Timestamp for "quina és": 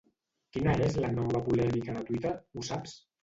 0.55-0.97